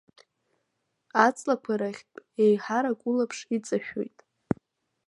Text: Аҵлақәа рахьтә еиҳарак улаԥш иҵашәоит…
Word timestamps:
Аҵлақәа 1.25 1.73
рахьтә 1.79 2.19
еиҳарак 2.43 2.99
улаԥш 3.09 3.39
иҵашәоит… 3.55 4.17